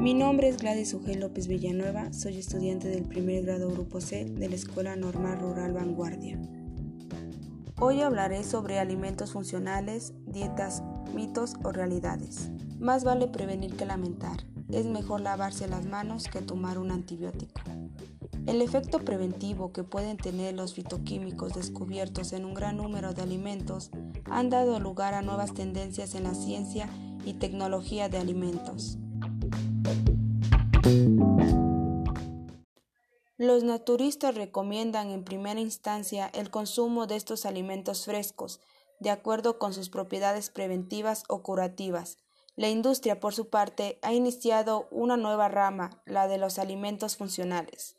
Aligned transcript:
Mi 0.00 0.14
nombre 0.14 0.48
es 0.48 0.56
Gladys 0.56 0.94
Ugel 0.94 1.20
López 1.20 1.46
Villanueva, 1.46 2.10
soy 2.14 2.38
estudiante 2.38 2.88
del 2.88 3.02
primer 3.02 3.44
grado 3.44 3.68
Grupo 3.68 4.00
C 4.00 4.24
de 4.24 4.48
la 4.48 4.54
Escuela 4.54 4.96
Normal 4.96 5.38
Rural 5.40 5.74
Vanguardia. 5.74 6.40
Hoy 7.78 8.00
hablaré 8.00 8.42
sobre 8.42 8.78
alimentos 8.78 9.32
funcionales, 9.32 10.14
dietas, 10.24 10.82
mitos 11.14 11.56
o 11.64 11.70
realidades. 11.70 12.50
Más 12.78 13.04
vale 13.04 13.28
prevenir 13.28 13.76
que 13.76 13.84
lamentar. 13.84 14.38
Es 14.70 14.86
mejor 14.86 15.20
lavarse 15.20 15.68
las 15.68 15.84
manos 15.84 16.28
que 16.28 16.40
tomar 16.40 16.78
un 16.78 16.92
antibiótico. 16.92 17.60
El 18.46 18.62
efecto 18.62 19.00
preventivo 19.00 19.70
que 19.70 19.84
pueden 19.84 20.16
tener 20.16 20.54
los 20.54 20.72
fitoquímicos 20.72 21.52
descubiertos 21.52 22.32
en 22.32 22.46
un 22.46 22.54
gran 22.54 22.78
número 22.78 23.12
de 23.12 23.20
alimentos 23.20 23.90
han 24.30 24.48
dado 24.48 24.80
lugar 24.80 25.12
a 25.12 25.20
nuevas 25.20 25.52
tendencias 25.52 26.14
en 26.14 26.22
la 26.22 26.34
ciencia 26.34 26.88
y 27.26 27.34
tecnología 27.34 28.08
de 28.08 28.16
alimentos. 28.16 28.96
Los 33.52 33.64
naturistas 33.64 34.36
recomiendan 34.36 35.10
en 35.10 35.24
primera 35.24 35.58
instancia 35.58 36.30
el 36.34 36.52
consumo 36.52 37.08
de 37.08 37.16
estos 37.16 37.44
alimentos 37.44 38.04
frescos, 38.04 38.60
de 39.00 39.10
acuerdo 39.10 39.58
con 39.58 39.74
sus 39.74 39.90
propiedades 39.90 40.50
preventivas 40.50 41.24
o 41.26 41.42
curativas. 41.42 42.18
La 42.54 42.68
industria, 42.68 43.18
por 43.18 43.34
su 43.34 43.48
parte, 43.48 43.98
ha 44.02 44.12
iniciado 44.12 44.86
una 44.92 45.16
nueva 45.16 45.48
rama, 45.48 46.00
la 46.06 46.28
de 46.28 46.38
los 46.38 46.60
alimentos 46.60 47.16
funcionales. 47.16 47.96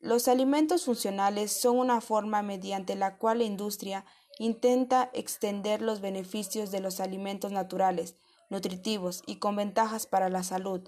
Los 0.00 0.26
alimentos 0.26 0.86
funcionales 0.86 1.52
son 1.52 1.78
una 1.78 2.00
forma 2.00 2.40
mediante 2.40 2.96
la 2.96 3.18
cual 3.18 3.40
la 3.40 3.44
industria 3.44 4.06
intenta 4.38 5.10
extender 5.12 5.82
los 5.82 6.00
beneficios 6.00 6.70
de 6.70 6.80
los 6.80 6.98
alimentos 6.98 7.52
naturales, 7.52 8.16
nutritivos 8.48 9.22
y 9.26 9.36
con 9.36 9.54
ventajas 9.54 10.06
para 10.06 10.30
la 10.30 10.42
salud 10.42 10.80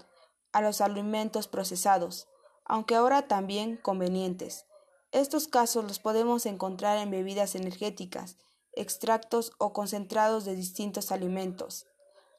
a 0.53 0.61
los 0.61 0.81
alimentos 0.81 1.47
procesados 1.47 2.27
aunque 2.65 2.95
ahora 2.95 3.27
también 3.27 3.77
convenientes. 3.77 4.65
Estos 5.11 5.47
casos 5.47 5.85
los 5.85 5.99
podemos 5.99 6.45
encontrar 6.45 6.97
en 6.97 7.11
bebidas 7.11 7.55
energéticas, 7.55 8.37
extractos 8.73 9.53
o 9.57 9.71
concentrados 9.71 10.43
de 10.43 10.55
distintos 10.55 11.11
alimentos. 11.11 11.87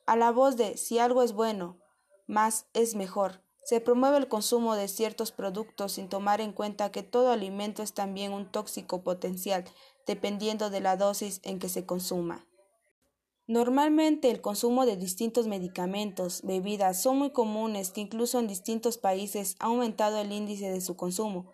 A 0.04 0.16
la 0.16 0.30
voz 0.30 0.56
de 0.56 0.76
si 0.76 0.98
algo 0.98 1.22
es 1.22 1.32
bueno, 1.32 1.78
más 2.26 2.66
es 2.74 2.94
mejor, 2.94 3.40
se 3.66 3.80
promueve 3.80 4.18
el 4.18 4.28
consumo 4.28 4.76
de 4.76 4.86
ciertos 4.86 5.32
productos 5.32 5.92
sin 5.92 6.08
tomar 6.08 6.40
en 6.40 6.52
cuenta 6.52 6.92
que 6.92 7.02
todo 7.02 7.32
alimento 7.32 7.82
es 7.82 7.94
también 7.94 8.32
un 8.32 8.46
tóxico 8.46 9.02
potencial, 9.02 9.64
dependiendo 10.06 10.70
de 10.70 10.80
la 10.80 10.96
dosis 10.96 11.40
en 11.42 11.58
que 11.58 11.68
se 11.68 11.84
consuma. 11.84 12.45
Normalmente 13.48 14.30
el 14.30 14.40
consumo 14.40 14.86
de 14.86 14.96
distintos 14.96 15.46
medicamentos, 15.46 16.42
bebidas 16.42 17.00
son 17.00 17.18
muy 17.18 17.30
comunes 17.30 17.92
que 17.92 18.00
incluso 18.00 18.40
en 18.40 18.48
distintos 18.48 18.98
países 18.98 19.54
ha 19.60 19.66
aumentado 19.66 20.18
el 20.18 20.32
índice 20.32 20.68
de 20.68 20.80
su 20.80 20.96
consumo, 20.96 21.46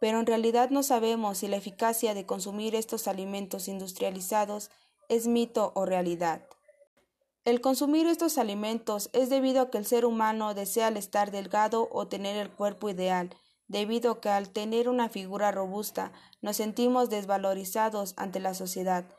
pero 0.00 0.20
en 0.20 0.26
realidad 0.26 0.70
no 0.70 0.82
sabemos 0.82 1.38
si 1.38 1.48
la 1.48 1.56
eficacia 1.56 2.14
de 2.14 2.24
consumir 2.24 2.74
estos 2.74 3.08
alimentos 3.08 3.68
industrializados 3.68 4.70
es 5.10 5.26
mito 5.26 5.72
o 5.74 5.84
realidad. 5.84 6.46
El 7.44 7.60
consumir 7.60 8.06
estos 8.06 8.38
alimentos 8.38 9.10
es 9.12 9.28
debido 9.28 9.60
a 9.60 9.70
que 9.70 9.76
el 9.76 9.84
ser 9.84 10.06
humano 10.06 10.54
desea 10.54 10.88
estar 10.88 11.30
delgado 11.30 11.90
o 11.92 12.08
tener 12.08 12.38
el 12.38 12.50
cuerpo 12.50 12.88
ideal, 12.88 13.36
debido 13.68 14.12
a 14.12 14.20
que 14.22 14.30
al 14.30 14.48
tener 14.48 14.88
una 14.88 15.10
figura 15.10 15.52
robusta 15.52 16.10
nos 16.40 16.56
sentimos 16.56 17.10
desvalorizados 17.10 18.14
ante 18.16 18.40
la 18.40 18.54
sociedad, 18.54 19.14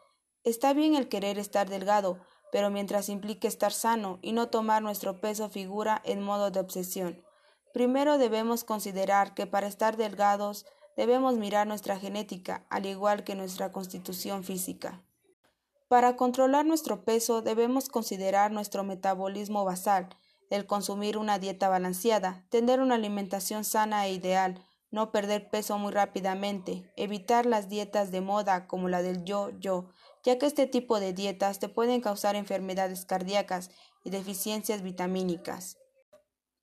Está 0.46 0.74
bien 0.74 0.94
el 0.94 1.10
querer 1.10 1.40
estar 1.40 1.68
delgado, 1.68 2.20
pero 2.52 2.70
mientras 2.70 3.10
implique 3.10 3.48
estar 3.48 3.74
sano 3.74 4.20
y 4.22 4.32
no 4.32 4.50
tomar 4.50 4.84
nuestro 4.84 5.20
peso 5.20 5.50
figura 5.50 6.04
en 6.06 6.22
modo 6.22 6.52
de 6.52 6.60
obsesión. 6.60 7.26
Primero 7.74 8.20
debemos 8.20 8.64
considerar 8.64 9.34
que 9.34 9.48
para 9.48 9.66
estar 9.66 9.98
delgados 9.98 10.68
debemos 10.96 11.36
mirar 11.36 11.66
nuestra 11.66 11.98
genética, 11.98 12.66
al 12.70 12.86
igual 12.86 13.24
que 13.24 13.34
nuestra 13.34 13.72
constitución 13.72 14.44
física. 14.44 15.04
Para 15.88 16.16
controlar 16.16 16.64
nuestro 16.64 17.04
peso 17.04 17.42
debemos 17.42 17.90
considerar 17.90 18.52
nuestro 18.52 18.84
metabolismo 18.84 19.66
basal, 19.66 20.16
el 20.52 20.68
consumir 20.68 21.18
una 21.18 21.40
dieta 21.40 21.70
balanceada, 21.70 22.46
tener 22.50 22.82
una 22.82 22.96
alimentación 22.96 23.64
sana 23.64 24.06
e 24.06 24.14
ideal, 24.14 24.64
no 24.92 25.12
perder 25.12 25.50
peso 25.50 25.80
muy 25.80 25.92
rápidamente, 25.92 26.94
evitar 26.96 27.48
las 27.48 27.68
dietas 27.68 28.12
de 28.12 28.22
moda 28.22 28.68
como 28.68 28.88
la 28.90 29.02
del 29.02 29.26
yo-yo, 29.26 29.90
ya 30.26 30.40
que 30.40 30.48
este 30.48 30.66
tipo 30.66 31.00
de 31.00 31.14
dietas 31.14 31.60
te 31.60 31.70
pueden 31.70 32.02
causar 32.02 32.36
enfermedades 32.36 33.06
cardíacas 33.06 33.70
y 34.04 34.10
deficiencias 34.10 34.82
vitamínicas. 34.82 35.78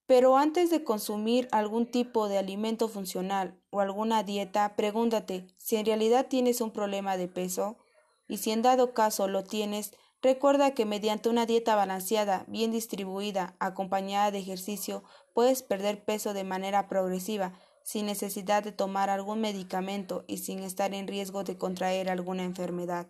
Pero 0.06 0.36
antes 0.36 0.68
de 0.68 0.82
consumir 0.82 1.48
algún 1.52 1.86
tipo 1.86 2.28
de 2.28 2.38
alimento 2.38 2.88
funcional 2.88 3.62
o 3.70 3.80
alguna 3.80 4.24
dieta, 4.24 4.74
pregúntate 4.74 5.46
si 5.58 5.76
en 5.76 5.86
realidad 5.86 6.26
tienes 6.28 6.60
un 6.60 6.72
problema 6.72 7.16
de 7.16 7.28
peso 7.28 7.78
y 8.26 8.38
si 8.38 8.50
en 8.50 8.62
dado 8.62 8.94
caso 8.94 9.28
lo 9.28 9.44
tienes, 9.44 9.92
recuerda 10.20 10.74
que 10.74 10.84
mediante 10.84 11.28
una 11.28 11.46
dieta 11.46 11.76
balanceada, 11.76 12.44
bien 12.48 12.72
distribuida, 12.72 13.54
acompañada 13.60 14.32
de 14.32 14.38
ejercicio, 14.38 15.04
puedes 15.34 15.62
perder 15.62 16.04
peso 16.04 16.34
de 16.34 16.44
manera 16.44 16.88
progresiva, 16.88 17.52
sin 17.84 18.06
necesidad 18.06 18.64
de 18.64 18.72
tomar 18.72 19.08
algún 19.08 19.40
medicamento 19.40 20.24
y 20.26 20.38
sin 20.38 20.60
estar 20.60 20.94
en 20.94 21.06
riesgo 21.06 21.44
de 21.44 21.56
contraer 21.56 22.10
alguna 22.10 22.42
enfermedad. 22.42 23.06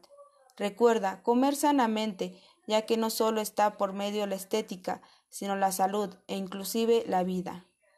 Recuerda 0.57 1.23
comer 1.23 1.57
sanamente, 1.57 2.41
ya 2.67 2.83
que 2.83 2.97
no 2.97 3.11
solo 3.11 3.41
está 3.41 3.77
por 3.77 3.93
medio 3.93 4.27
la 4.27 4.35
estética, 4.35 5.03
sino 5.29 5.57
la 5.57 5.73
salud 5.73 6.15
e 6.27 6.37
inclusive 6.37 7.05
la 7.07 7.25
vida. 7.25 7.67